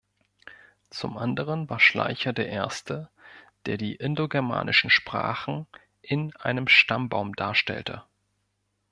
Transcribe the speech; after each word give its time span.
Zum 0.89 1.15
anderen 1.15 1.69
war 1.69 1.79
Schleicher 1.79 2.33
der 2.33 2.49
erste, 2.49 3.11
der 3.67 3.77
die 3.77 3.93
indogermanischen 3.93 4.89
Sprachen 4.89 5.67
in 6.01 6.35
einem 6.37 6.67
Stammbaum 6.67 7.35
darstellte. 7.35 8.03